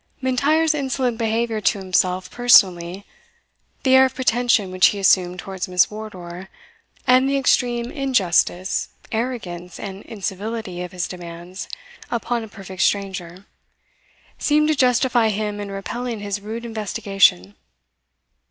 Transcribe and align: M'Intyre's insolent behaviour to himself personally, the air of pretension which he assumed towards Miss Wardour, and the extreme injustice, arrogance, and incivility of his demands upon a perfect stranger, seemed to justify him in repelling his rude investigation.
M'Intyre's 0.19 0.73
insolent 0.73 1.19
behaviour 1.19 1.61
to 1.61 1.77
himself 1.77 2.31
personally, 2.31 3.05
the 3.83 3.93
air 3.93 4.05
of 4.05 4.15
pretension 4.15 4.71
which 4.71 4.87
he 4.87 4.97
assumed 4.97 5.37
towards 5.37 5.67
Miss 5.67 5.91
Wardour, 5.91 6.49
and 7.05 7.29
the 7.29 7.37
extreme 7.37 7.91
injustice, 7.91 8.89
arrogance, 9.11 9.79
and 9.79 10.01
incivility 10.05 10.81
of 10.81 10.91
his 10.91 11.07
demands 11.07 11.69
upon 12.09 12.43
a 12.43 12.47
perfect 12.47 12.81
stranger, 12.81 13.45
seemed 14.39 14.69
to 14.69 14.75
justify 14.75 15.29
him 15.29 15.59
in 15.59 15.69
repelling 15.69 16.19
his 16.19 16.41
rude 16.41 16.65
investigation. 16.65 17.53